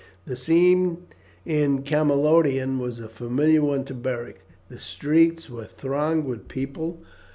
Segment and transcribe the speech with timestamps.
[0.25, 1.05] The scene
[1.45, 4.41] in Camalodunum was a familiar one to Beric.
[4.67, 7.03] The streets were thronged with people.